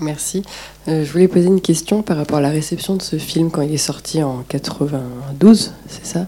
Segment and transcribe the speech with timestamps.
[0.00, 0.42] Merci.
[0.88, 3.62] Euh, je voulais poser une question par rapport à la réception de ce film quand
[3.62, 6.26] il est sorti en 92, c'est ça?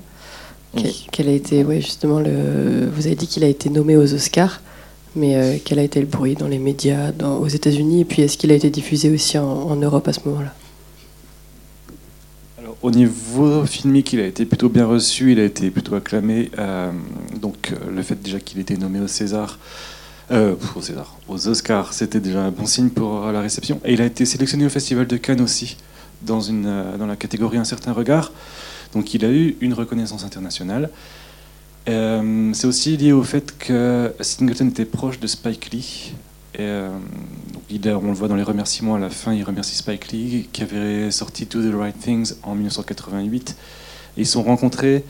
[1.12, 2.88] Quel a été, ouais, justement, le...
[2.92, 4.60] vous avez dit qu'il a été nommé aux Oscars,
[5.16, 8.38] mais euh, quel a été le bruit dans les médias aux États-Unis Et puis, est-ce
[8.38, 10.54] qu'il a été diffusé aussi en, Europe à ce moment-là?
[12.58, 16.50] Alors, Au niveau filmique, il a été plutôt bien reçu, il a été plutôt acclamé.
[16.58, 16.92] Euh,
[17.40, 19.58] donc, le fait déjà qu'il ait été nommé au César,
[20.30, 20.54] euh,
[21.28, 23.80] aux Oscars, c'était déjà un bon signe pour la réception.
[23.84, 25.76] Et il a été sélectionné au Festival de Cannes aussi,
[26.22, 28.32] dans, une, euh, dans la catégorie Un certain regard.
[28.92, 30.90] Donc il a eu une reconnaissance internationale.
[31.88, 36.12] Euh, c'est aussi lié au fait que Singleton était proche de Spike Lee.
[36.60, 36.90] Euh,
[37.70, 41.10] on le voit dans les remerciements à la fin, il remercie Spike Lee qui avait
[41.10, 43.56] sorti To the Right Things en 1988.
[44.16, 45.04] Et ils sont rencontrés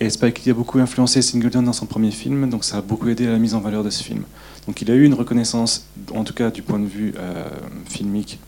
[0.00, 3.08] et Spike Lee a beaucoup influencé Singleton dans son premier film, donc ça a beaucoup
[3.08, 4.24] aidé à la mise en valeur de ce film.
[4.66, 7.44] Donc il a eu une reconnaissance, en tout cas du point de vue euh,
[7.86, 8.38] filmique,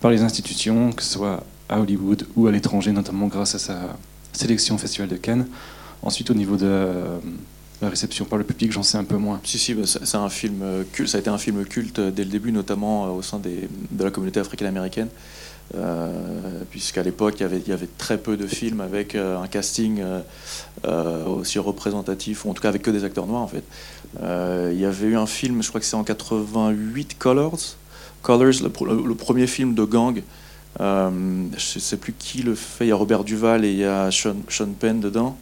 [0.00, 3.96] par les institutions, que ce soit à Hollywood ou à l'étranger, notamment grâce à sa
[4.32, 5.46] sélection au Festival de Cannes.
[6.02, 7.18] Ensuite, au niveau de euh,
[7.82, 9.40] la réception par le public, j'en sais un peu moins.
[9.44, 11.10] Si, si, bah, c'est un film culte.
[11.10, 14.10] Ça a été un film culte dès le début, notamment euh, au sein de la
[14.10, 15.08] communauté africaine-américaine.
[15.76, 16.10] Euh,
[16.68, 20.02] puisqu'à l'époque il y, avait, y, avait, très peu de films avec euh, un casting
[20.84, 23.62] euh, aussi représentatif, ou en tout cas avec que des acteurs noirs en fait.
[24.72, 27.76] il y avait eu un film, je crois que c'est en 88, Colors,
[28.22, 30.22] Colors le, premier film de gang.
[30.80, 33.84] je ne sais plus qui le fait, il y a Robert Duval et il y
[33.84, 35.36] a Sean, Sean Penn dedans.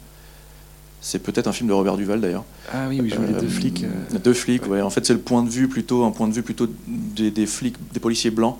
[1.01, 2.43] C'est peut-être un film de Robert Duval d'ailleurs.
[2.71, 3.85] Ah oui, oui, je voulais deux flics.
[4.23, 4.81] Deux flics, ouais.
[4.81, 7.47] En fait, c'est le point de vue plutôt, un point de vue plutôt des, des
[7.47, 8.57] flics, des policiers blancs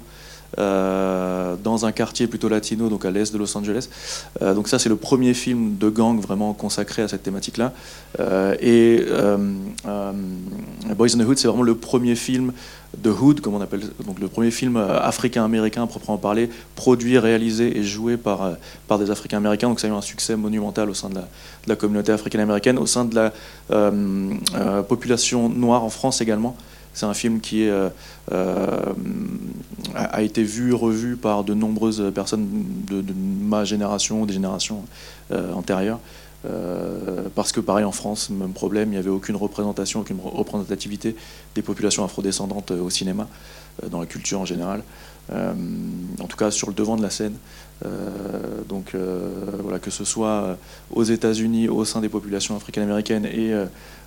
[0.58, 0.99] euh,
[1.86, 3.90] un quartier plutôt latino, donc à l'est de Los Angeles.
[4.42, 7.74] Euh, donc ça, c'est le premier film de gang vraiment consacré à cette thématique-là.
[8.20, 9.06] Euh, et
[10.96, 12.52] Boys in the Hood, c'est vraiment le premier film
[12.98, 17.84] de Hood, comme on appelle, donc le premier film africain-américain proprement parler, produit, réalisé et
[17.84, 18.52] joué par,
[18.88, 19.70] par des Africains-américains.
[19.70, 21.20] Donc ça a eu un succès monumental au sein de
[21.68, 26.56] la communauté africaine-américaine, au sein de la population noire en France également.
[26.94, 27.90] C'est un film qui euh,
[28.32, 28.94] euh,
[29.96, 32.48] a été vu, revu par de nombreuses personnes
[32.90, 33.04] de,
[33.42, 34.84] ma génération des générations
[35.32, 36.00] euh, antérieures.
[37.36, 41.16] parce que pareil en France, même problème, il n'y avait aucune représentation, aucune représentativité
[41.56, 43.28] des populations afrodescendantes au cinéma,
[43.92, 44.82] dans la culture en général,
[45.32, 47.36] en tout cas sur le devant de la scène.
[48.70, 48.96] donc
[49.64, 50.58] voilà, que ce soit
[50.92, 53.54] aux États-Unis, au sein des populations africaines-américaines et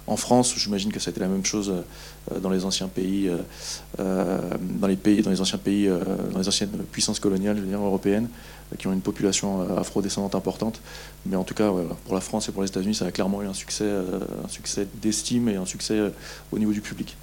[0.07, 3.29] en France, j'imagine que ça a été la même chose euh, dans les anciens pays,
[3.29, 3.37] euh,
[4.01, 5.89] euh, dans les pays, dans les anciens pays,
[6.33, 8.29] dans les anciennes puissances coloniales, je veux dire, européennes,
[8.79, 10.81] qui ont une population afro-descendante importante.
[11.27, 11.71] Mais en tout cas,
[12.05, 14.89] pour la France et pour les États-Unis, ça a clairement eu un succès, un succès
[15.03, 16.01] d'estime et un succès
[16.51, 17.17] au niveau du public.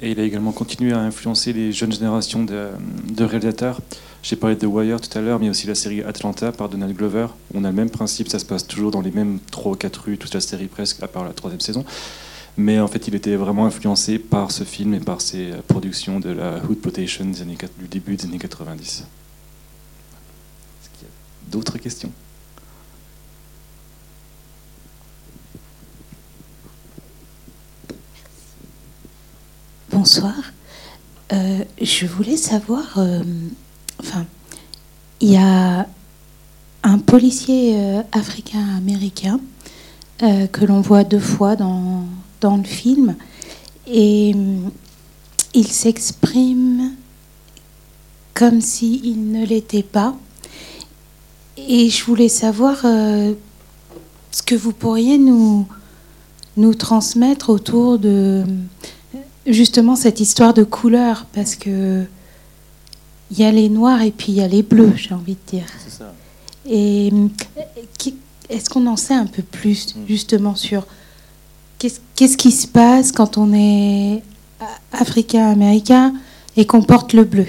[0.00, 2.68] Et il a également continué à influencer les jeunes générations de,
[3.10, 3.80] de réalisateurs.
[4.28, 7.28] J'ai parlé de Wire tout à l'heure, mais aussi la série Atlanta par Donald Glover.
[7.54, 9.96] On a le même principe, ça se passe toujours dans les mêmes 3 ou 4
[9.98, 11.84] rues, toute la série presque, à part la troisième saison.
[12.56, 16.30] Mais en fait, il était vraiment influencé par ce film et par ses productions de
[16.30, 19.04] la Hood Potation du début des années 90.
[20.82, 22.10] Est-ce qu'il y a d'autres questions?
[29.92, 30.34] Bonsoir.
[31.32, 33.22] Euh, je voulais savoir euh,
[34.00, 34.26] enfin,
[35.20, 35.86] il y a
[36.82, 39.40] un policier euh, africain-américain
[40.22, 42.04] euh, que l'on voit deux fois dans,
[42.40, 43.16] dans le film
[43.86, 44.70] et mm,
[45.54, 46.92] il s'exprime
[48.34, 50.14] comme s'il ne l'était pas.
[51.56, 53.32] Et je voulais savoir euh,
[54.30, 55.66] ce que vous pourriez nous,
[56.58, 58.44] nous transmettre autour de
[59.46, 62.04] justement cette histoire de couleur, parce que
[63.30, 65.50] il y a les noirs et puis il y a les bleus, j'ai envie de
[65.58, 65.66] dire.
[65.84, 66.12] C'est ça.
[66.68, 67.12] Et
[68.48, 70.06] est-ce qu'on en sait un peu plus hmm.
[70.06, 70.86] justement sur
[71.78, 74.22] qu'est-ce qui se passe quand on est
[74.92, 76.14] africain-américain
[76.56, 77.46] et qu'on porte le bleu?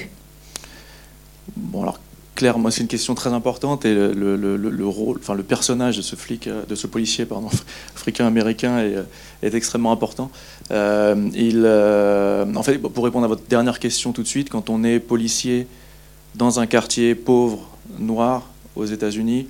[1.55, 1.99] Bon, alors
[2.35, 6.15] Claire, moi c'est une question très importante et le, rôle, enfin le personnage de ce
[6.15, 7.49] flic, euh, de ce policier, pardon,
[7.95, 8.95] africain-américain est,
[9.41, 10.29] est, extrêmement important.
[10.71, 14.69] Euh, il, euh, en fait, pour répondre à votre dernière question tout de suite, quand
[14.69, 15.67] on est policier
[16.35, 17.69] dans un quartier pauvre,
[17.99, 19.47] noir, aux États-Unis,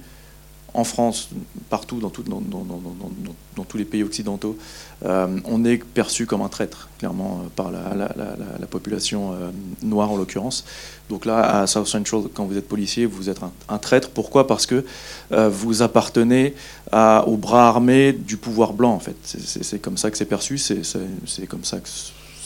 [0.78, 1.30] en France,
[1.72, 4.56] partout, dans, tous les pays occidentaux,
[5.04, 9.34] euh, on est perçu comme un traître, clairement, par la, population
[9.82, 10.66] noire en l'occurrence.
[11.10, 13.40] Donc là, à South Central, quand vous êtes policier, vous êtes
[13.70, 14.12] un, traître.
[14.12, 14.46] Pourquoi?
[14.46, 14.86] Parce que
[15.32, 16.54] vous appartenez
[16.92, 19.16] à, au bras armé du pouvoir blanc, en fait.
[19.24, 21.90] C'est comme ça que c'est perçu, c'est comme ça que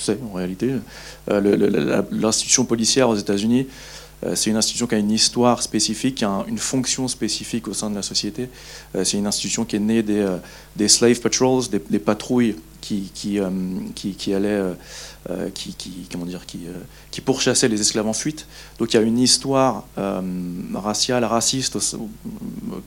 [0.02, 0.72] sait en réalité.
[1.28, 3.68] L'institution policière aux États-Unis,
[4.36, 7.90] c'est une institution qui a une histoire spécifique, qui a une fonction spécifique au sein
[7.90, 8.50] de la société.
[8.94, 10.28] C'est une institution qui est née des,
[10.76, 13.50] des slave patrols, des, patrouilles qui, qui, euh,
[16.12, 18.48] comment dire, qui, euh, les esclaves en fuite.
[18.80, 20.22] Donc il y a une histoire euh,
[20.74, 21.78] raciale, raciste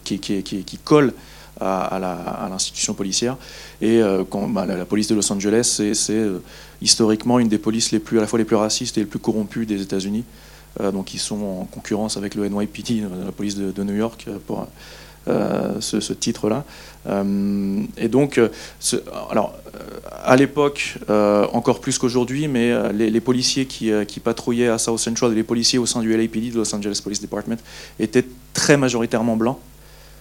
[0.04, 1.14] qui, colle
[1.60, 3.36] à, l'institution policière.
[3.80, 4.00] Et
[4.50, 6.18] bah, la, police de Los Angeles, c'est
[6.82, 9.20] historiquement une des polices les plus, à la fois les plus racistes et les plus
[9.20, 10.24] corrompues des États-Unis.
[10.80, 14.66] Donc ils sont en concurrence avec le NYPD, la police de, New York, pour
[15.26, 16.64] euh, ce, titre-là.
[17.06, 18.50] Euh, et donc, euh,
[19.30, 19.54] alors,
[20.22, 25.78] à l'époque, encore plus qu'aujourd'hui, mais les, policiers qui, patrouillaient à South Central les policiers
[25.78, 27.56] au sein du LAPD, de Los Angeles Police Department,
[27.98, 29.58] étaient très majoritairement blancs.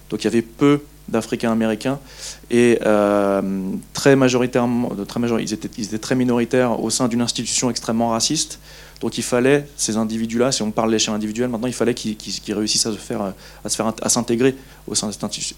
[0.08, 1.98] Donc il y avait peu d'Africains américains
[2.50, 2.78] et
[3.92, 8.58] très majoritairement, très ils, étaient, ils, étaient, très minoritaires au sein d'une institution extrêmement raciste.
[9.00, 12.86] Donc il fallait, ces individus-là, si on parle d'échelle individuelle, maintenant il fallait qu'ils réussissent
[12.86, 14.54] à se faire, à se faire, à s'intégrer
[14.86, 15.10] au sein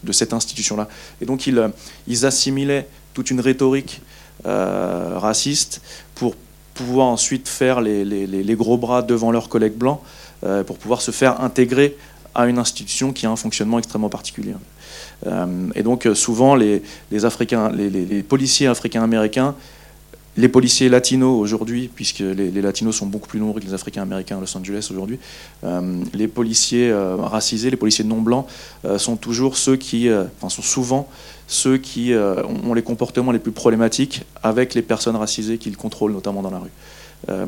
[0.03, 0.89] de cette institution-là.
[1.21, 1.71] Et donc ils,
[2.07, 4.01] ils, assimilaient toute une rhétorique
[4.45, 5.81] euh, raciste
[6.15, 6.35] pour
[6.75, 10.01] pouvoir ensuite faire les, gros bras devant leurs collègues blancs,
[10.45, 11.97] euh, pour pouvoir se faire intégrer
[12.35, 14.55] à une institution qui a un fonctionnement extrêmement particulier.
[15.27, 16.83] Euh, et donc souvent les,
[17.25, 19.55] Africains, les, policiers africains-américains
[20.37, 24.37] les policiers latinos aujourd'hui, puisque les, latinos sont beaucoup plus nombreux que les Africains américains
[24.37, 25.19] à Los Angeles aujourd'hui,
[25.65, 28.47] euh, les policiers euh, racisés, les policiers non blancs
[28.85, 31.09] euh, sont toujours ceux qui, enfin sont souvent
[31.49, 36.43] ceux qui ont les comportements les plus problématiques avec les personnes racisées qu'ils contrôlent, notamment
[36.43, 37.47] dans la rue.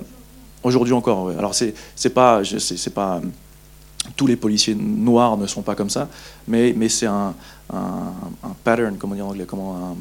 [0.62, 1.75] aujourd'hui encore, alors c'est
[2.14, 3.20] pas, c'est pas
[4.17, 6.08] tous les policiers noirs ne sont pas comme ça,
[6.46, 7.35] mais, mais c'est un,
[7.73, 8.12] un,
[8.65, 9.97] pattern, comme on dit en anglais, comment,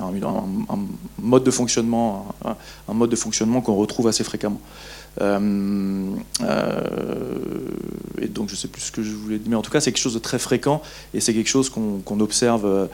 [0.00, 0.78] un,
[1.20, 4.60] mode de fonctionnement, un, mode de fonctionnement qu'on retrouve assez fréquemment.
[5.20, 6.10] Euh,
[6.40, 6.80] euh,
[8.18, 9.92] et donc je sais plus ce que je voulais dire, mais en tout cas c'est
[9.92, 10.80] quelque chose de très fréquent
[11.12, 12.88] et c'est quelque chose qu'on observe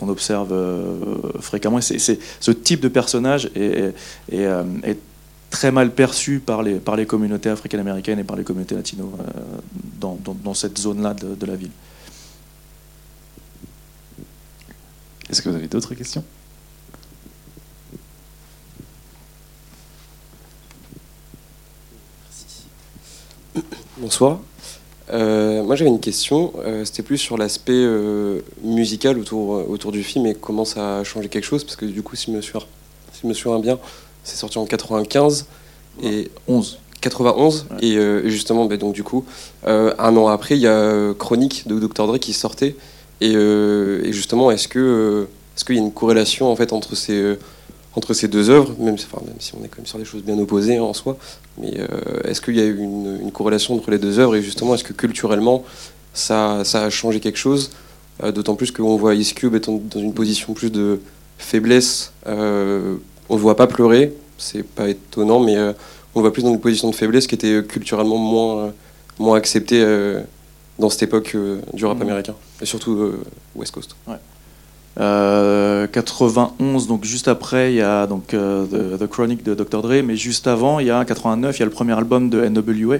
[0.00, 0.96] qu'on observe euh,
[1.40, 1.78] fréquemment.
[1.78, 3.94] Et c'est ce type de personnage est,
[4.32, 4.98] est,
[5.50, 9.22] très mal perçu par les, par les communautés africaines-américaines et par les communautés latino euh,
[10.00, 11.72] dans, dans, cette zone-là de, la ville.
[15.30, 16.24] Est-ce que vous avez d'autres questions?
[23.98, 24.40] Bonsoir.
[25.12, 27.86] Euh, moi j'avais une question, euh, c'était plus sur l'aspect
[28.62, 32.02] musical autour, autour du film et comment ça a changé quelque chose, parce que du
[32.02, 32.66] coup si je me souviens,
[33.12, 33.78] si je me souviens bien,
[34.24, 35.46] c'est sorti en 95
[36.02, 36.78] et 11.
[37.00, 39.24] 91 et euh, justement ben, donc du coup
[39.66, 42.76] euh, un an après il y a euh, Chronique de Dr Dre qui sortait
[43.20, 45.26] et, justement est-ce que
[45.56, 47.36] est-ce qu'il y a une corrélation en fait entre ces
[48.12, 49.06] ces deux œuvres même, si
[49.54, 51.18] on est quand même sur des choses bien opposées en soi
[51.60, 51.74] mais
[52.24, 55.64] est-ce qu'il y a une, corrélation entre les deux œuvres et justement est-ce que culturellement
[56.14, 57.70] ça, a changé quelque chose
[58.34, 61.00] d'autant plus qu'on voit Ice Cube étant dans une position plus de
[61.38, 62.12] faiblesse
[63.30, 65.72] on ne voit pas pleurer, c'est pas étonnant, mais euh,
[66.14, 68.72] on voit plus dans une position de faiblesse qui était culturellement moins,
[69.20, 70.20] euh, acceptée euh,
[70.80, 71.36] dans cette époque
[71.74, 72.02] du rap mmh.
[72.02, 73.12] américain, et surtout
[73.54, 73.94] West Coast.
[74.96, 79.82] 91, donc juste après, il y a donc, The, Chronic de Dr.
[79.82, 82.46] Dre, mais juste avant, il y a 89, il y a le premier album de
[82.46, 82.98] NWA.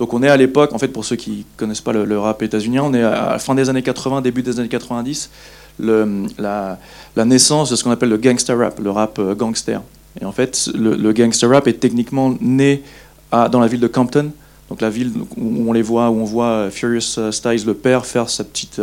[0.00, 2.82] Donc on est à l'époque, en fait, pour ceux qui connaissent pas le, rap états-unien,
[2.84, 5.30] on est à la fin des années 80, début des années 90
[5.78, 6.78] le, la,
[7.24, 9.82] naissance de ce qu'on appelle le gangster rap, le rap euh, gangster.
[10.20, 12.82] Et en fait, le, gangster rap est techniquement né
[13.30, 14.30] à, dans la ville de Compton,
[14.70, 17.74] donc la ville où on les voit, où on voit euh, Furious euh, Styles, le
[17.74, 18.80] père, faire sa petite,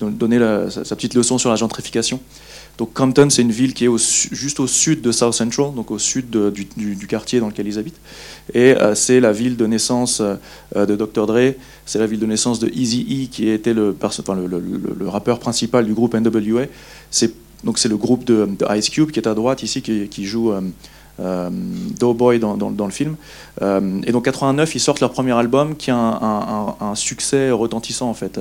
[0.00, 0.38] donner
[0.70, 2.20] sa, petite leçon sur la gentrification.
[2.76, 5.98] Donc Compton, c'est une ville qui est juste au sud de South Central, donc au
[5.98, 8.00] sud du, quartier dans lequel ils habitent.
[8.52, 11.26] Et euh, c'est la ville de naissance euh, de Dr.
[11.26, 11.54] Dre,
[11.86, 13.96] c'est la ville de naissance de Easy E, qui était le,
[15.06, 16.64] rappeur principal du groupe NWA.
[17.12, 20.52] C'est, donc c'est le groupe de, Ice Cube qui est à droite ici, qui, joue
[20.52, 20.60] euh,
[21.18, 23.16] Doughboy dans, le film.
[23.60, 28.40] et donc 89, ils sortent leur premier album qui a un, succès retentissant en fait,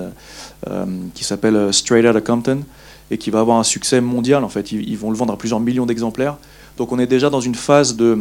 [1.14, 2.64] qui s'appelle Straight Outta Compton
[3.12, 4.44] et qui va avoir un succès mondial.
[4.44, 6.38] En fait, ils, vont le vendre à plusieurs millions d'exemplaires.
[6.78, 8.18] Donc on est déjà dans une phase de,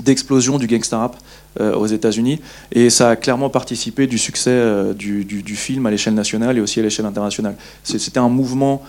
[0.00, 1.16] d'explosion du gangsta rap
[1.60, 6.14] euh, aux États-Unis et ça a clairement participé du succès euh, du, film à l'échelle
[6.14, 7.56] nationale et aussi à l'échelle internationale.
[7.82, 8.86] C'était un mouvement euh,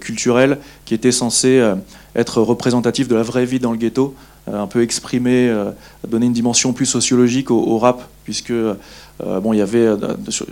[0.00, 1.60] culturel qui était censé
[2.14, 4.14] être représentatif de la vraie vie dans le ghetto
[4.46, 5.52] un peu exprimé,
[6.06, 8.52] donné une dimension plus sociologique au, rap, puisque
[9.20, 9.86] bon, il y avait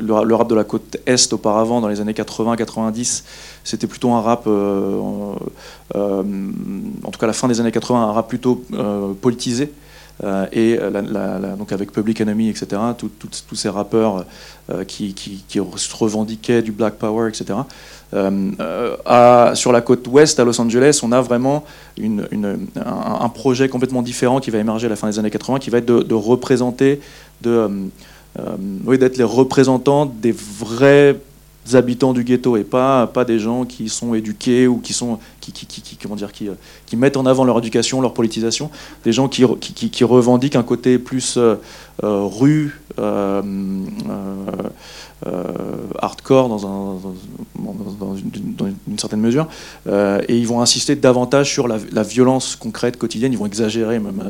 [0.01, 3.23] le, rap de la côte est auparavant, dans les années 80-90,
[3.65, 5.37] c'était plutôt un rap, en
[5.95, 8.63] tout cas la fin des années 80, un rap plutôt
[9.21, 9.73] politisé.
[10.25, 14.25] Euh, et euh, donc avec Public Enemy, etc., tous ces rappeurs
[14.71, 15.15] euh, qui,
[15.49, 17.59] se revendiquaient du Black Power, etc.
[19.55, 21.65] sur la côte ouest, à Los Angeles, on a vraiment
[22.01, 25.79] un, projet complètement différent qui va émerger à la fin des années 80, qui va
[25.79, 27.01] être de, représenter,
[27.45, 31.17] oui, d'être les représentants des vrais
[31.75, 35.99] habitants du ghetto et pas, pas des gens qui sont éduqués ou qui, sont, qui,
[36.03, 36.49] comment dire, qui,
[36.87, 38.71] qui, mettent en avant leur éducation, leur politisation,
[39.05, 39.45] des gens qui,
[39.91, 41.57] qui revendiquent un côté plus euh,
[42.05, 43.43] euh, rue, euh,
[46.01, 46.97] hardcore dans, un,
[47.99, 49.49] dans, une, certaine mesure,
[49.89, 54.23] et ils vont insister davantage sur la, violence concrète quotidienne, ils vont exagérer même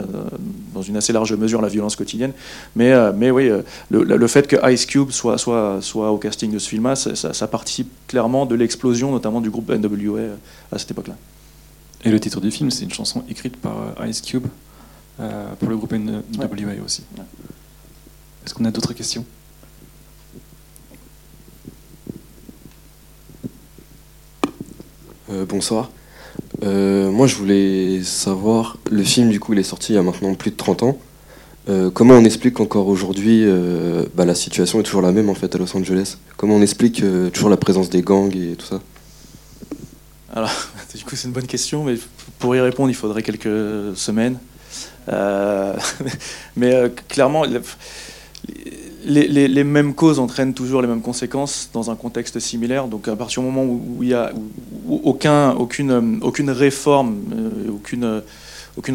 [0.75, 2.33] dans une assez large mesure la violence quotidienne,
[2.75, 3.50] mais, mais oui,
[3.91, 7.47] le, fait que Ice Cube soit, soit, soit au casting de ce film-là, ça, ça,
[7.47, 10.37] participe clairement de l'explosion notamment du groupe NWA
[10.73, 12.09] à cette époque-là.
[12.09, 14.47] Et le titre du film, c'est une chanson écrite par Ice Cube
[15.17, 17.03] pour le groupe NWA aussi.
[18.45, 19.25] Est-ce qu'on a d'autres questions?
[25.31, 25.91] Euh, Bonsoir.
[26.62, 30.03] Euh, moi, je voulais savoir, le film, du coup, il est sorti il y a
[30.03, 30.99] maintenant plus de 30 ans.
[31.69, 33.45] Euh, comment on explique qu'encore aujourd'hui,
[34.15, 36.17] bah, la situation est toujours la même en fait à Los Angeles?
[36.37, 38.81] Comment on explique toujours la présence des gangs et tout ça?
[40.95, 41.95] Du coup, c'est une bonne question, mais
[42.38, 44.38] pour y répondre, il faudrait quelques semaines.
[46.57, 47.45] mais clairement,
[49.04, 52.87] les, mêmes causes entraînent toujours les mêmes conséquences dans un contexte similaire.
[52.88, 54.33] Donc à partir du moment où il n'y a euh,
[54.87, 56.59] aucune,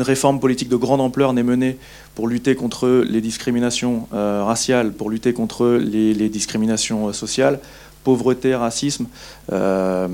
[0.02, 1.78] réforme politique de grande ampleur n'est menée
[2.16, 7.60] pour lutter contre les discriminations euh, raciales, pour lutter contre les, discriminations euh, sociales,
[8.04, 9.06] pauvreté, racisme.
[9.52, 10.08] Euh,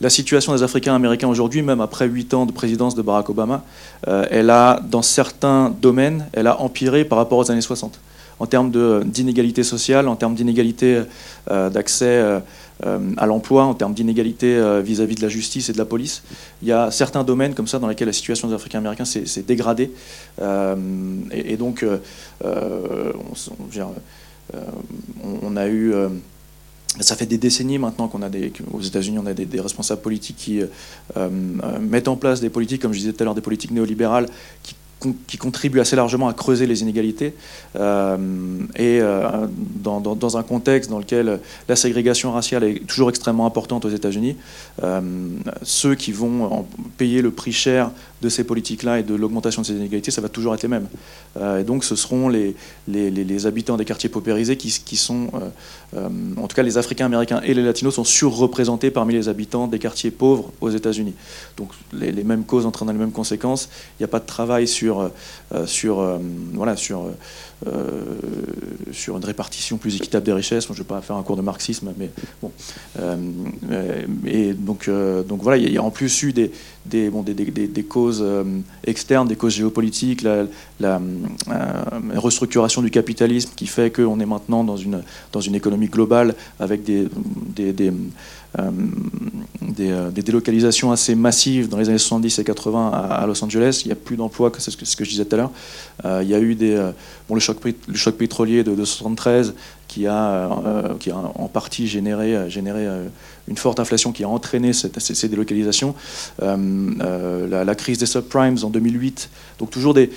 [0.00, 3.62] la situation des Africains américains aujourd'hui, même après huit ans de présidence de Barack Obama,
[4.08, 7.98] euh, elle a, dans certains domaines, elle a empiré par rapport aux années 60.
[8.38, 8.70] En termes
[9.06, 11.02] d'inégalité sociale, en termes d'inégalité
[11.50, 12.42] euh, d'accès
[13.16, 16.22] à l'emploi, en termes d'inégalité vis-à-vis de la justice et de la police,
[16.60, 19.44] il y a certains domaines comme ça dans lesquels la situation des Africains américains s'est
[19.46, 19.90] dégradée.
[20.38, 21.82] Et, et, donc,
[22.44, 22.50] on,
[23.24, 23.74] on,
[24.54, 24.58] euh,
[25.42, 26.08] on, a eu euh,
[27.00, 28.52] ça fait des décennies maintenant qu'on a des,
[28.84, 30.60] États-Unis, on a des, responsables politiques qui
[31.16, 31.28] euh,
[31.80, 34.28] mettent en place des politiques, comme je disais tout à l'heure, des politiques néolibérales
[34.62, 34.74] qui
[35.26, 37.34] qui contribue assez largement à creuser les inégalités.
[37.76, 38.16] Euh,
[38.76, 39.46] et euh,
[39.82, 44.36] dans, un contexte dans lequel la ségrégation raciale est toujours extrêmement importante aux États-Unis,
[44.82, 45.00] euh,
[45.62, 47.90] ceux qui vont payer le prix cher
[48.22, 50.88] de ces politiques-là et de l'augmentation de ces inégalités, ça va toujours être les mêmes.
[51.38, 52.56] et donc ce seront les,
[53.46, 55.28] habitants des quartiers paupérisés qui, qui sont,
[55.94, 59.78] en tout cas les Africains américains et les Latinos sont surreprésentés parmi les habitants des
[59.78, 61.12] quartiers pauvres aux États-Unis.
[61.58, 63.68] Donc les, mêmes causes entraînent les mêmes conséquences.
[63.98, 66.18] Il n'y a pas de travail sur sur, euh, sur, euh,
[66.54, 67.10] voilà, sur, euh,
[68.92, 70.66] sur une répartition plus équitable des richesses.
[70.66, 72.10] Je ne vais pas faire un cours de marxisme, mais
[72.42, 72.50] bon.
[74.26, 74.90] et donc,
[75.28, 76.50] donc voilà, il y, a en plus eu des,
[76.84, 78.24] des, bon, des, des, des causes
[78.84, 81.00] externes, des causes géopolitiques, la,
[82.14, 86.82] restructuration du capitalisme qui fait qu'on est maintenant dans une, dans une économie globale avec
[86.84, 87.08] des,
[87.54, 87.72] des,
[88.58, 88.70] euh,
[89.80, 93.82] euh, des, délocalisations assez massives dans les années 70 et 80 à, Los Angeles.
[93.84, 95.50] Il n'y a plus d'emplois, c'est ce, ce, que je disais tout à l'heure.
[96.04, 96.74] Euh, il y a eu des,
[97.28, 99.54] bon, le, le choc pétrolier de, 1973
[99.88, 100.50] qui a,
[100.98, 102.86] qui a en partie généré, généré
[103.48, 105.94] une forte inflation qui a entraîné ces, délocalisations.
[106.40, 109.30] la, crise des subprimes en 2008.
[109.58, 110.10] Donc toujours des,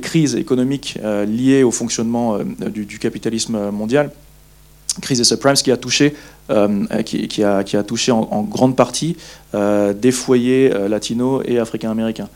[0.00, 4.10] crises économiques liées au fonctionnement du, capitalisme mondial
[5.00, 6.14] crise des subprimes qui a touché,
[6.50, 9.16] euh, qui, a, qui, a, touché en, grande partie
[9.54, 12.28] euh, des foyers euh, latinos et africains-américains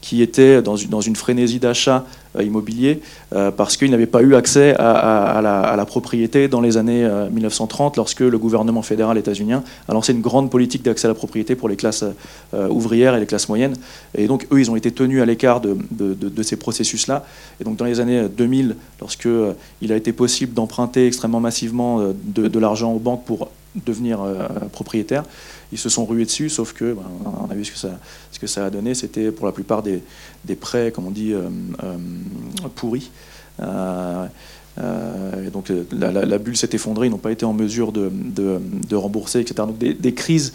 [0.00, 2.04] qui étaient dans dans une frénésie d'achat
[2.42, 3.00] immobilier
[3.56, 8.38] parce qu'ils n'avaient pas eu accès à, la, propriété dans les années 1930 lorsque le
[8.38, 12.04] gouvernement fédéral états-unien a lancé une grande politique d'accès à la propriété pour les classes
[12.52, 13.76] ouvrières et les classes moyennes.
[14.16, 17.24] Et donc eux, ils ont été tenus à l'écart de, ces processus-là.
[17.60, 19.28] Et donc dans les années 2000, lorsque
[19.80, 25.24] il a été possible d'emprunter extrêmement massivement de, l'argent aux banques pour devenir euh, propriétaire.
[25.72, 27.98] Ils se sont rués dessus, sauf que, ben, on a vu ce que ça,
[28.30, 30.02] ce que ça a donné, c'était pour la plupart des,
[30.44, 31.48] des, prêts, comme on dit, euh,
[31.82, 31.96] euh,
[32.74, 33.10] pourris.
[33.60, 39.54] et donc la, bulle s'est effondrée, ils n'ont pas été en mesure de, rembourser, etc.
[39.66, 40.52] Donc des, crises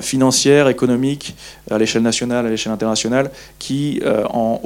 [0.00, 1.34] financières, économiques,
[1.70, 4.00] à l'échelle nationale, à l'échelle internationale, qui,
[4.30, 4.60] en,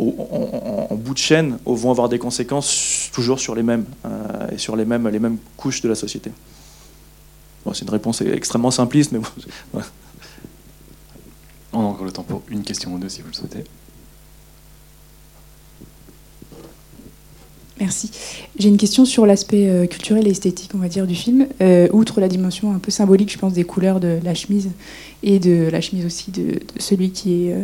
[0.90, 3.84] bout de chaîne, vont avoir des conséquences toujours sur les mêmes,
[4.52, 6.30] et sur les mêmes, les mêmes couches de la société.
[7.72, 9.80] c'est une réponse extrêmement simpliste, mais bon,
[11.76, 13.64] On a encore le temps pour une question ou deux si vous le souhaitez.
[17.78, 18.10] Merci.
[18.58, 21.46] J'ai une question sur l'aspect euh, culturel et esthétique, on va dire, du film.
[21.60, 24.70] Euh, outre la dimension un peu symbolique, je pense, des couleurs de la chemise
[25.22, 27.62] et de la chemise aussi de, celui qui est, euh,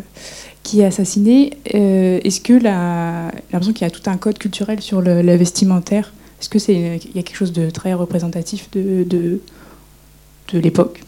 [0.62, 5.00] qui est assassiné, est-ce que la, l'impression qu'il y a tout un code culturel sur
[5.00, 6.12] le, vestimentaire?
[6.40, 11.00] Est-ce que c'est il y a quelque chose de très représentatif de, de l'époque?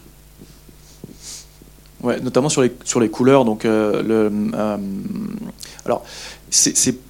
[2.05, 3.45] Notamment sur les, sur les couleurs.
[3.45, 4.31] Donc, le,
[5.85, 6.03] alors,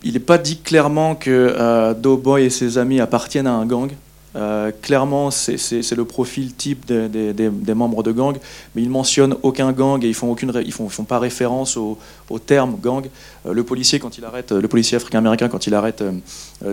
[0.03, 3.91] il n'est pas dit clairement que euh, Doughboy et ses amis appartiennent à un gang.
[4.35, 8.35] Euh, clairement, c'est le profil type des, membres de gang,
[8.75, 11.97] mais ils mentionnent aucun gang et ils font aucune, ils font, font pas référence au,
[12.45, 13.05] terme gang.
[13.45, 16.03] Euh, le policier quand il arrête, le policier africain-américain quand il arrête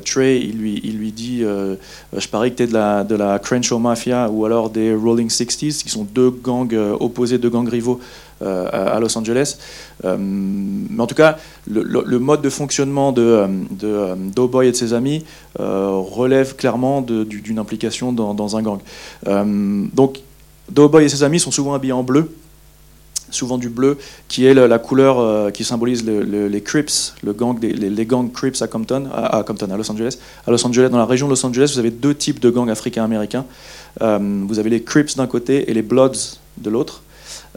[0.04, 3.38] Trey, il lui, il lui dit, je parie que tu es de la, de la
[3.38, 8.00] Crenshaw Mafia ou alors des Rolling Sixties, qui sont deux gangs opposés, deux gangs rivaux
[8.00, 9.56] euh, à Los Angeles.
[10.04, 14.76] Euh, mais en tout cas, le, mode de fonctionnement de, euh, de Doughboy et de
[14.76, 15.24] ses amis
[15.58, 18.78] relève clairement d'une implication dans, un gang.
[19.94, 20.20] donc,
[20.70, 22.34] Doughboy et ses amis sont souvent habillés en bleu,
[23.30, 28.30] souvent du bleu, qui est la, couleur qui symbolise les Crips, le gang les, gangs
[28.32, 30.18] Crips à Compton, à, Compton, à Los Angeles.
[30.46, 32.70] À Los Angeles, dans la région de Los Angeles, vous avez deux types de gangs
[32.70, 33.44] africains-américains.
[34.00, 37.02] vous avez les Crips d'un côté et les Bloods de l'autre.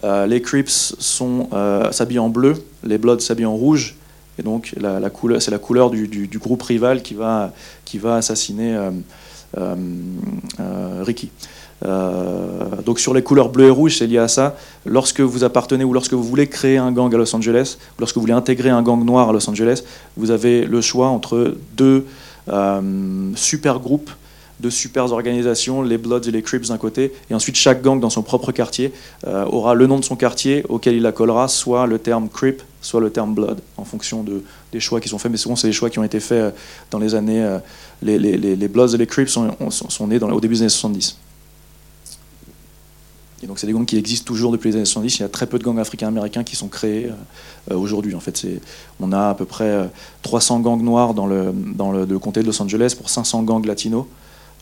[0.04, 3.96] Euh, les Crips euh, s'habillent en bleu, les Bloods s'habillent en rouge.
[4.38, 7.54] Et donc, la, couleur, c'est la couleur du, groupe rival qui va,
[7.86, 8.78] qui va assassiner
[9.58, 11.30] euh, Ricky.
[12.86, 14.58] donc sur les couleurs bleu et rouge, c'est lié à ça.
[14.86, 18.16] Lorsque vous appartenez ou lorsque vous voulez créer un gang à Los Angeles, ou lorsque
[18.16, 19.84] vous voulez intégrer un gang noir à Los Angeles,
[20.18, 22.06] vous avez le choix entre deux
[23.36, 24.12] super groupes
[24.60, 28.10] de super organisations, les Bloods et les Crips d'un côté, et ensuite chaque gang dans
[28.10, 28.94] son propre quartier
[29.28, 33.02] euh, aura le nom de son quartier auquel il accolera soit le terme Crip, soit
[33.02, 35.32] le terme Blood, en fonction de, des choix qui sont faits.
[35.32, 36.52] Mais souvent, c'est des choix qui ont été faits euh,
[36.92, 37.44] dans les années.
[37.44, 37.60] Euh,
[38.02, 39.48] les, Bloods et les Crips sont,
[40.08, 41.18] nés au début des années 70.
[43.44, 45.18] Et donc, c'est des gangs qui existent toujours depuis les années 70.
[45.18, 47.10] Il y a très peu de gangs africains-américains qui sont créés
[47.70, 48.16] aujourd'hui.
[48.16, 48.44] En fait,
[49.00, 49.90] on a à peu près
[50.24, 54.06] 300 gangs noirs dans le, dans le comté de Los Angeles pour 500 gangs latinos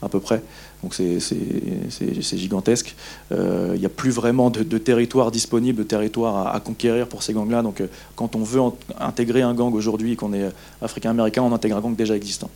[0.04, 0.42] à peu près.
[0.82, 2.94] Donc c'est gigantesque.
[3.32, 7.32] Euh, il n'y a plus vraiment de, territoire disponible, de territoire à, conquérir pour ces
[7.32, 7.62] gangs-là.
[7.62, 8.60] Donc euh, quand on veut
[9.00, 10.50] intégrer un gang aujourd'hui qu'on est
[10.82, 12.50] africain-américain, on intègre un gang déjà existant.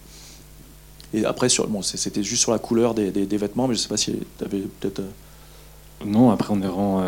[1.14, 3.96] Et après, bon, c'était juste sur la couleur des, vêtements, mais je ne sais pas
[3.96, 5.00] si tu avais peut-être...
[5.00, 7.02] Euh, non, après on est vraiment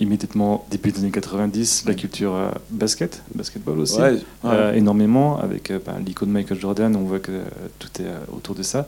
[0.00, 3.98] immédiatement, début des années 90, la culture basket, basketball aussi,
[4.74, 7.40] énormément, avec bah, l'icône Michael Jordan, on voit que
[7.78, 8.86] tout est autour de ça.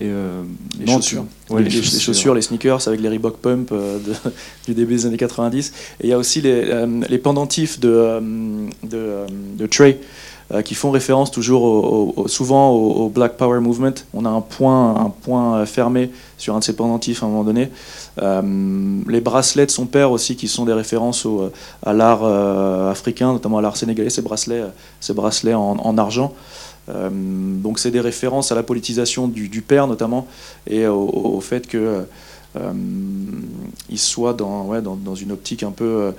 [0.00, 0.42] Et euh,
[0.80, 1.24] les, chaussures.
[1.56, 2.34] les, chaussures.
[2.34, 3.98] les, sneakers avec les Reebok Pump euh,
[4.66, 5.72] du début des années 90.
[6.00, 8.20] Et il y a aussi les, euh, pendentifs de,
[8.82, 9.26] de,
[9.56, 10.00] de Trey
[10.62, 13.94] qui font référence toujours souvent au, Black Power Movement.
[14.12, 17.44] On a un point, un point fermé sur un de ces pendentifs à un moment
[17.44, 17.70] donné.
[19.08, 21.50] les bracelets de son père aussi, qui sont des références au,
[21.82, 24.64] à l'art africain, notamment à l'art sénégalais, ces bracelets,
[25.00, 26.34] ces bracelets en, en argent.
[26.88, 30.26] Euh, donc c'est des références à la politisation du, père notamment
[30.66, 32.04] et au, fait que
[32.56, 32.72] euh,
[33.88, 36.12] il soit dans, ouais, dans, dans, une optique un peu, euh,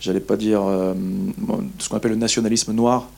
[0.00, 0.62] j'allais pas dire,
[1.78, 3.08] ce qu'on appelle le nationalisme noir,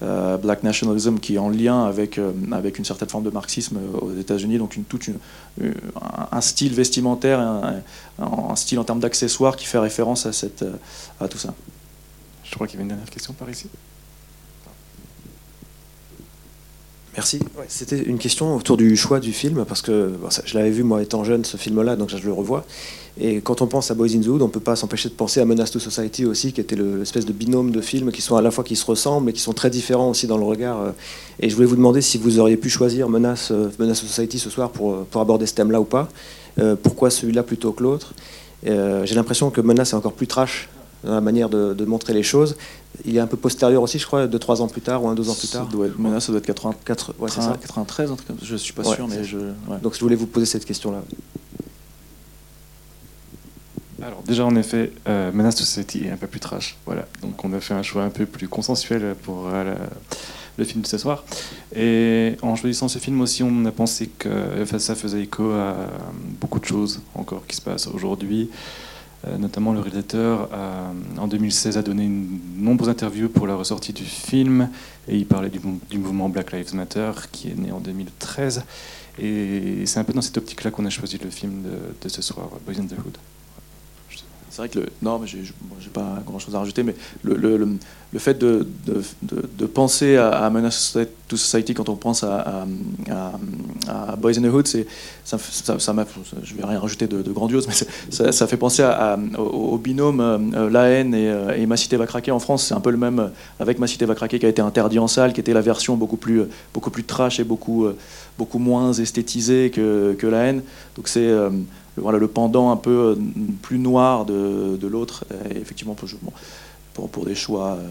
[0.00, 2.18] black nationalism, qui est en lien avec,
[2.50, 5.08] avec une certaine forme de marxisme aux États-Unis, donc une, toute
[6.32, 7.82] un style vestimentaire, un,
[8.18, 10.64] un style en termes d'accessoires qui fait référence à, cette,
[11.20, 11.54] à tout ça.
[12.42, 13.68] Je crois qu'il y avait une dernière question par ici.
[17.14, 17.40] Merci.
[17.68, 20.12] C'était une question autour du choix du film, parce que
[20.44, 22.64] je l'avais vu moi étant jeune, ce film-là, donc je le revois.
[23.20, 25.14] Et quand on pense à Boys in the Hood, on ne peut pas s'empêcher de
[25.14, 28.36] penser à Menace to Society aussi, qui était l'espèce de binôme de films qui sont
[28.36, 30.80] à la fois qui se ressemblent, mais qui sont très différents aussi dans le regard.
[30.80, 30.90] Euh.
[31.38, 34.38] Et je voulais vous demander si vous auriez pu choisir Menace, euh, Menace to Society
[34.38, 36.08] ce soir pour, pour aborder ce thème-là ou pas.
[36.58, 38.14] Euh, pourquoi celui-là plutôt que l'autre?
[38.64, 40.68] J'ai l'impression que Menace est encore plus trash
[41.04, 42.56] dans la manière de, montrer les choses.
[43.04, 45.14] Il est un peu postérieur aussi, je crois, deux, trois ans plus tard ou un,
[45.14, 45.66] deux ans plus tard.
[45.66, 48.10] Ça doit être, ça doit être 84, ouais, 93,
[48.42, 49.38] je ne suis pas sûr, mais je...
[49.82, 51.02] Donc je voulais vous poser cette question-là.
[54.02, 57.06] Alors déjà en effet, euh, Menace to Society est un peu plus trash, voilà.
[57.22, 59.74] Donc on a fait un choix un peu plus consensuel pour, euh,
[60.58, 61.24] le film de ce soir.
[61.74, 64.28] Et en choisissant ce film aussi, on a pensé que
[64.78, 65.76] ça faisait écho à
[66.40, 68.50] beaucoup de choses encore qui se passent aujourd'hui.
[69.26, 70.48] Euh, notamment, le réalisateur,
[71.18, 74.68] en 2016, a donné une nombreuses interviews pour la ressortie du film
[75.08, 78.64] et il parlait du, du mouvement Black Lives Matter qui est né en 2013.
[79.18, 82.22] Et c'est un peu dans cette optique-là qu'on a choisi le film de, de ce
[82.22, 83.18] soir, Boys in the Hood.
[84.52, 85.40] C'est vrai que le, non, mais j'ai
[85.94, 87.78] pas grand chose à rajouter, mais le,
[88.18, 88.66] fait de,
[89.72, 92.66] penser à, à Menace to Society quand on pense à,
[94.18, 94.86] Boys in the Hood, c'est
[95.24, 98.86] ça, ça, je vais rien rajouter de, grandiose, mais ça, fait penser
[99.38, 102.66] au, binôme euh, La haine et, euh, Ma cité va craquer en France.
[102.66, 105.08] C'est un peu le même avec Ma cité va craquer qui a été interdit en
[105.08, 106.42] salle, qui était la version beaucoup plus
[106.74, 107.86] beaucoup trash et beaucoup
[108.38, 110.62] beaucoup moins esthétisée que, La haine.
[110.96, 111.48] Donc c'est euh,
[111.96, 113.16] voilà, le pendant un peu euh,
[113.60, 116.08] plus noir de, de l'autre, effectivement pour,
[116.94, 117.88] pour, pour, des choix, euh,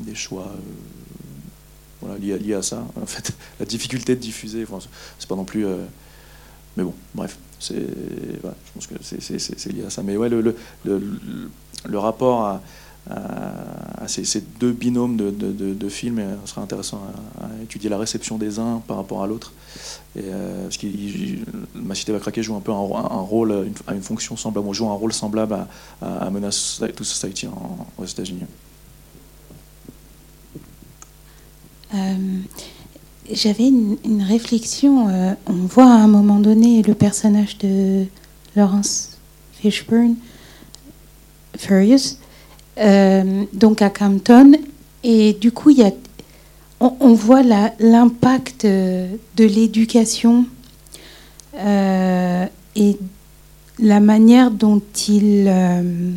[0.00, 0.60] des choix euh,
[2.00, 2.84] voilà, liés, liés, à ça.
[3.00, 4.86] En fait, la difficulté de diffuser, enfin,
[5.18, 5.66] c'est pas non plus.
[6.76, 7.86] mais bon, bref, c'est,
[8.40, 10.02] voilà, je pense que c'est, lié à ça.
[10.02, 11.02] Mais ouais, le, le, le,
[11.88, 12.60] le rapport à,
[13.10, 17.02] à, ces, ces, deux binômes de, de, de, films, et ce sera intéressant
[17.40, 19.52] à, étudier la réception des uns par rapport à l'autre.
[20.16, 20.86] Et, euh, parce que
[21.74, 25.12] Ma Cité va craquer joue un peu un, rôle, une, fonction semblable, joue un rôle
[25.12, 25.54] semblable
[26.00, 28.42] à, à, Menace to Society en, aux États-Unis.
[31.94, 31.98] Euh,
[33.30, 35.08] J'avais une, réflexion.
[35.08, 38.06] Euh, on voit à un moment donné le personnage de
[38.56, 39.18] Lawrence
[39.52, 40.16] Fishburne,
[41.56, 42.18] Furious,
[42.78, 44.52] euh, donc à Campton.
[45.04, 45.90] Et du coup, y a,
[46.80, 50.46] on, on voit l'impact de l'éducation
[51.56, 52.96] euh, et
[53.78, 56.12] la manière dont il euh,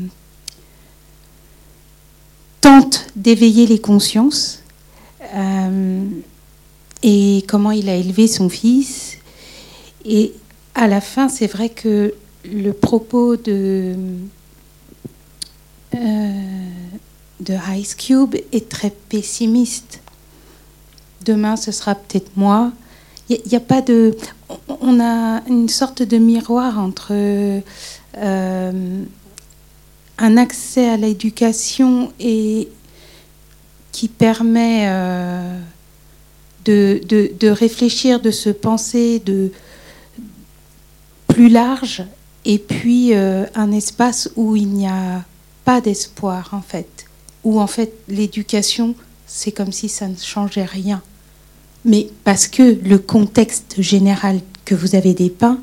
[2.62, 4.62] tente d'éveiller les consciences
[5.34, 6.04] euh,
[7.04, 9.18] et comment il a élevé son fils.
[10.06, 10.34] Et
[10.76, 12.14] à la fin, c'est vrai que
[12.44, 13.96] le propos de
[15.96, 16.45] euh,
[17.40, 20.00] de Ice Cube est très pessimiste.
[21.26, 22.72] Demain, ce sera peut-être moi.
[23.30, 24.16] Il n'y a, pas de.
[24.68, 27.12] On a une sorte de miroir entre
[28.18, 29.04] euh,
[30.18, 32.70] un accès à l'éducation et
[33.92, 35.60] qui permet euh,
[36.66, 39.52] de, de, de, réfléchir, de se penser de
[41.28, 42.04] plus large,
[42.46, 45.24] et puis euh, un espace où il n'y a
[45.64, 47.06] pas d'espoir en fait,
[47.46, 48.96] où en fait l'éducation
[49.28, 51.02] c'est comme si ça ne changeait rien.
[51.84, 55.60] Mais parce que le contexte général que vous avez dépeint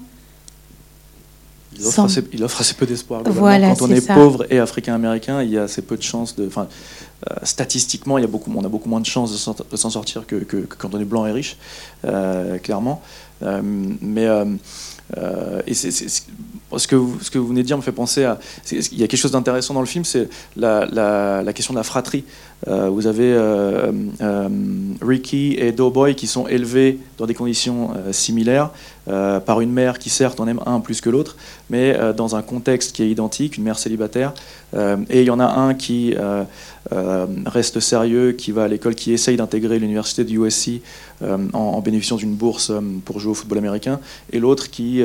[1.78, 3.22] il offre, assez, il offre assez peu d'espoir.
[3.24, 6.36] Voilà, Quand on est, est pauvre et africain-américain, il y a assez peu de chances
[6.36, 6.46] de.
[6.46, 6.68] Enfin,
[7.30, 10.26] euh, statistiquement, il y a beaucoup, on a beaucoup moins de chances de s'en sortir
[10.26, 11.56] que, que, que, quand on est blanc et riche,
[12.04, 13.00] euh, clairement.
[13.42, 14.28] Euh, mais
[15.18, 18.38] euh, ce, que vous, venez de dire me fait penser à.
[18.70, 22.24] Il y a quelque chose d'intéressant dans le film, c'est la, question de la fratrie.
[22.68, 24.48] Euh, vous avez euh, euh,
[25.00, 28.70] Ricky et Doughboy qui sont élevés dans des conditions similaires
[29.04, 31.36] par une mère qui certes en aime un plus que l'autre,
[31.70, 34.32] mais dans un contexte qui est identique, une mère célibataire.
[34.74, 36.14] et il y en a un qui
[37.44, 40.82] reste sérieux, qui va à l'école, qui essaye d'intégrer l'université de USC
[41.20, 42.70] en, en, bénéficiant d'une bourse
[43.04, 43.98] pour jouer au football américain,
[44.32, 45.02] et l'autre qui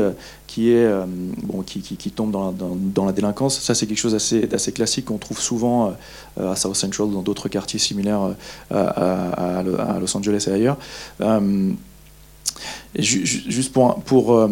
[0.57, 1.05] qui, est, euh,
[1.43, 3.59] bon, qui, tombe dans la, délinquance.
[3.59, 5.93] Ça, c'est quelque chose d'assez classique qu'on trouve souvent
[6.39, 8.33] euh, à South Central, dans d'autres quartiers similaires
[8.71, 10.77] euh, à, Los Angeles et ailleurs.
[12.95, 14.49] Juste pour, pour, euh,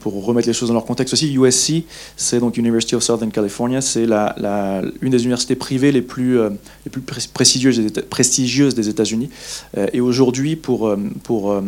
[0.00, 1.84] pour, remettre les choses dans leur contexte aussi, USC,
[2.16, 6.38] c'est donc University of Southern California, c'est la, la, une des universités privées les plus,
[6.38, 6.50] euh,
[6.84, 9.30] les plus prestigieuses des, prestigieuses des États-Unis.
[9.76, 11.62] Euh, et aujourd'hui, pour, pour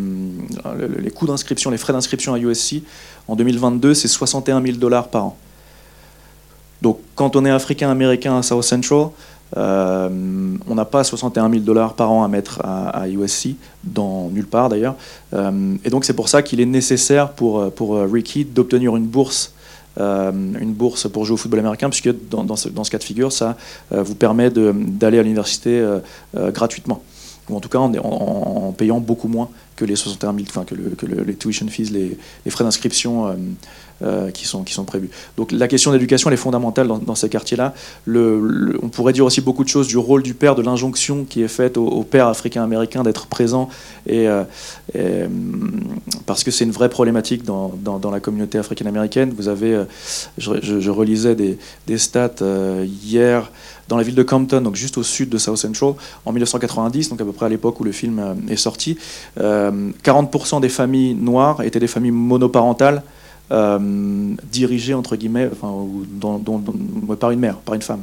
[0.98, 2.82] les coûts d'inscription, les frais d'inscription à USC,
[3.28, 5.36] en 2022, c'est 61 000 dollars par an.
[6.82, 9.08] Donc, quand on est africain-américain à South Central,
[9.56, 10.08] euh,
[10.68, 14.68] on n'a pas 61 000 dollars par an à mettre à, USC, dans nulle part
[14.68, 14.94] d'ailleurs.
[15.32, 19.52] Euh, et donc c'est pour ça qu'il est nécessaire pour, pour Ricky d'obtenir une bourse.
[19.98, 23.32] Euh, une bourse pour jouer au football américain, puisque dans, dans, ce, cas de figure,
[23.32, 23.56] ça
[23.92, 26.00] euh, vous permet d'aller à l'université euh,
[26.52, 27.02] gratuitement,
[27.48, 30.76] ou en tout cas en, en, payant beaucoup moins que les 61 000, enfin que,
[30.76, 33.34] le, que le, les tuition fees, les frais d'inscription
[34.00, 35.11] euh, qui, sont, qui sont prévus.
[35.37, 37.74] Donc la question d'éducation, elle est fondamentale dans, dans ces quartiers-là.
[38.06, 41.48] On pourrait dire aussi beaucoup de choses du rôle du père, de l'injonction qui est
[41.48, 43.68] faite au, au père africain-américain d'être présent,
[44.06, 44.44] et, euh,
[44.94, 45.24] et,
[46.26, 49.34] parce que c'est une vraie problématique dans, dans, la communauté africaine-américaine.
[49.37, 49.84] Vous avez, euh,
[50.38, 51.58] je, relisais des,
[51.88, 52.37] des stats
[52.84, 53.50] hier,
[53.88, 57.20] dans la ville de Compton, donc juste au sud de South Central, en 1990, donc
[57.20, 58.96] à peu près à l'époque où le film est sorti.
[59.37, 63.02] 40% des familles noires étaient des familles monoparentales.
[63.50, 65.74] Dirigées entre guillemets, enfin,
[67.18, 68.02] par une mère, par une femme.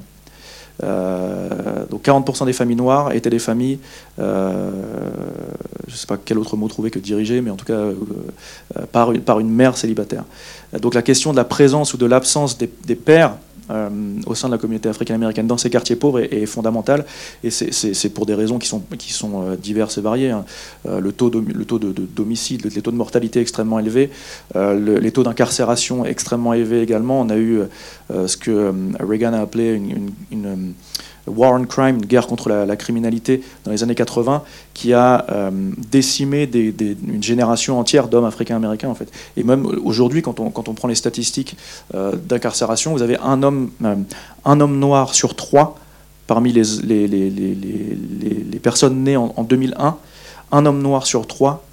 [0.84, 3.79] Euh, donc 40% des familles noires étaient des familles,
[4.19, 4.71] euh,
[5.88, 7.95] je ne sais pas quel autre mot trouver que diriger, mais en tout cas euh,
[8.91, 10.25] par, une, par une mère célibataire.
[10.81, 13.36] Donc la question de la présence ou de l'absence des, pères euh,
[13.69, 17.06] au sein de la communauté africaine-américaine dans ces quartiers pauvres est, fondamentale.
[17.43, 20.32] Et c'est pour des raisons qui sont, euh, diverses et variées.
[20.32, 20.45] Hein.
[20.88, 21.65] Euh, le taux, de, le
[22.15, 24.10] d'homicide, les taux de mortalité extrêmement élevés,
[24.56, 27.21] les taux d'incarcération extrêmement élevés également.
[27.21, 27.62] On a eu
[28.10, 29.82] ce que Reagan a appelé
[30.32, 30.73] une
[31.27, 35.51] War on Crime, une guerre contre la, criminalité dans les années 80, qui a euh,
[35.91, 39.11] décimé une génération entière d'hommes africains-américains en fait.
[39.38, 41.57] Et même aujourd'hui, quand on, quand on prend les statistiques
[41.93, 43.95] euh, d'incarcération, vous avez un homme, euh,
[44.45, 45.77] un homme noir sur trois
[46.27, 49.97] parmi les, les, les, les personnes nées en, en, 2001,
[50.51, 51.63] un homme noir sur trois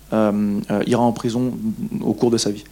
[0.87, 1.55] ira en prison
[2.03, 2.65] au cours de sa vie.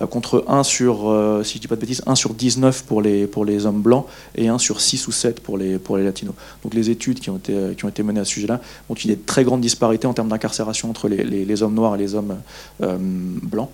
[0.00, 3.02] Euh, contre 1 sur, euh, si je dis pas de bêtises, 1 sur 19 pour
[3.02, 6.34] les, hommes blancs et 1 sur 6 ou 7 pour les, latinos.
[6.62, 9.44] Donc les études qui ont été, euh, ont menées à ce sujet-là montrent qu'il très
[9.44, 12.36] grandes disparités en termes d'incarcération entre les, hommes noirs et les hommes
[12.80, 13.68] blancs.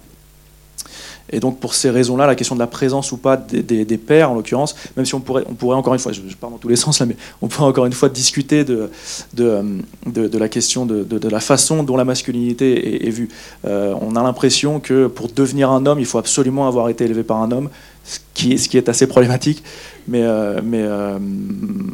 [1.30, 4.34] Et donc pour ces raisons-là, la question de la présence ou pas des, pères, en
[4.34, 6.76] l'occurrence, même si on pourrait, on pourrait encore une fois, je, parle dans tous les
[6.84, 8.90] sens là, mais on pourrait encore une fois discuter de,
[9.34, 9.62] de,
[10.06, 13.28] de, la question de, de, la façon dont la masculinité est, vue.
[13.66, 17.22] Euh, on a l'impression que pour devenir un homme, il faut absolument avoir été élevé
[17.22, 17.68] par un homme,
[18.08, 19.62] ce qui est, assez problématique.
[20.06, 21.18] Mais, euh, euh,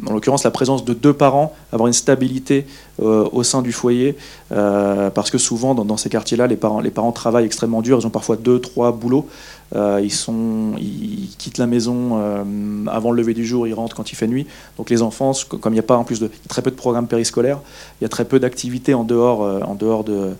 [0.07, 2.65] en l'occurrence, la présence de deux parents, avoir une stabilité
[2.97, 4.15] au sein du foyer,
[4.49, 8.07] parce que souvent dans, dans ces quartiers-là, les parents, les parents travaillent extrêmement dur, ils
[8.07, 9.27] ont parfois deux, trois boulots.
[9.73, 12.43] Euh, ils, sont, ils quittent la maison euh,
[12.87, 14.45] avant le lever du jour, ils rentrent quand il fait nuit.
[14.77, 17.07] Donc les enfants, comme il n'y a pas en plus de très peu de programmes
[17.07, 17.59] périscolaires,
[17.99, 20.35] il y a très peu d'activités en dehors, euh, en dehors de,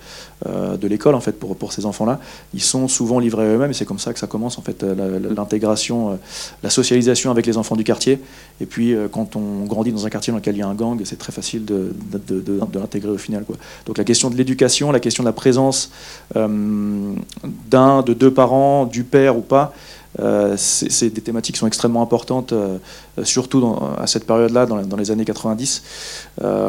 [0.84, 2.20] l'école en fait pour, pour ces enfants-là.
[2.54, 6.20] Ils sont souvent livrés eux-mêmes et c'est comme ça que ça commence en fait l'intégration,
[6.62, 8.20] la socialisation avec les enfants du quartier.
[8.62, 11.02] Et puis quand on grandit dans un quartier dans lequel il y a un gang,
[11.04, 13.44] c'est très facile de, de, de, de l'intégrer au final.
[13.88, 15.92] Donc la question de l'éducation, la question de la présence
[16.36, 19.74] d'un, de deux parents, du père ou pas,
[20.20, 22.78] euh, c'est des thématiques qui sont extrêmement importantes, euh,
[23.24, 25.84] surtout à cette période-là, dans, les années 90.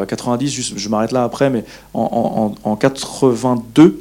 [0.08, 4.00] 90, euh, je m'arrête là après, mais en, 82,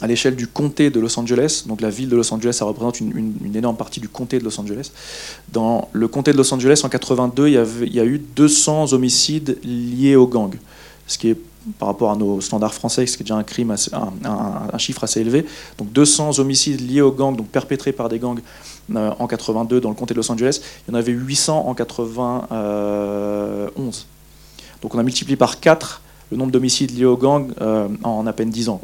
[0.00, 3.00] à l'échelle du comté de Los Angeles, donc la ville de Los Angeles, ça représente
[3.00, 4.90] une, énorme partie du comté de Los Angeles.
[5.52, 8.92] Dans le comté de Los Angeles, en 82, il y, il y a eu 200
[8.92, 10.58] homicides liés aux gangs,
[11.06, 11.36] ce qui est
[11.78, 13.74] par rapport à nos standards français, ce qui est déjà un crime,
[14.78, 15.46] chiffre assez élevé.
[15.78, 18.40] Donc 200 homicides liés aux gangs, donc perpétrés par des gangs
[18.94, 20.60] euh, en 82 dans le comté de Los Angeles.
[20.86, 24.06] Il y en avait 800 en 91.
[24.82, 26.01] Donc on a multiplié par 4
[26.32, 28.80] le nombre d'homicides liés aux gangs euh, en à peine 10 ans.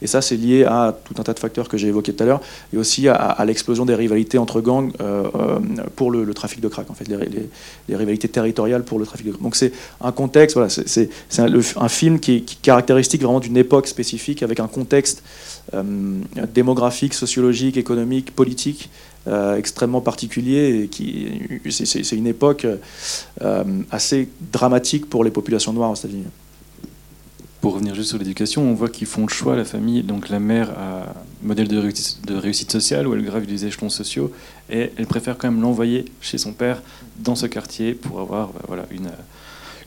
[0.00, 2.26] Et ça, c'est lié à tout un tas de facteurs que j'ai évoqués tout à
[2.26, 2.40] l'heure,
[2.72, 5.58] et aussi à, l'explosion des rivalités entre gangs euh, euh,
[5.96, 9.42] pour le, trafic de crack, en fait, les, rivalités territoriales pour le trafic de crack.
[9.42, 14.44] Donc c'est un contexte, voilà, c'est un, film qui est, caractéristique vraiment d'une époque spécifique,
[14.44, 15.24] avec un contexte
[16.54, 18.88] démographique, sociologique, économique, politique,
[19.56, 22.66] extrêmement particulier et qui c'est une époque
[23.90, 26.26] assez dramatique pour les populations noires aux États-Unis
[27.64, 30.38] pour revenir juste sur l'éducation, on voit qu'ils font le choix, la famille, donc la
[30.38, 34.30] mère a modèle de réussite, sociale où elle gravit des échelons sociaux
[34.68, 36.82] et elle préfère quand même l'envoyer chez son père
[37.20, 39.08] dans ce quartier pour avoir bah, voilà, une,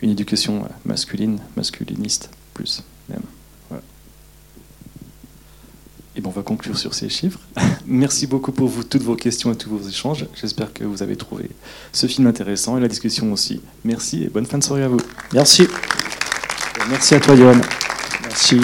[0.01, 3.21] une éducation masculine, masculiniste plus même.
[6.15, 7.41] Et bon, on va conclure sur ces chiffres.
[7.85, 10.25] Merci beaucoup pour vous, toutes vos questions et tous vos échanges.
[10.33, 11.51] J'espère que vous avez trouvé
[11.93, 13.61] ce film intéressant et la discussion aussi.
[13.83, 14.97] Merci et bonne fin de soirée à vous.
[15.31, 15.67] Merci.
[16.89, 17.61] Merci à toi, Johan.
[18.23, 18.61] Merci.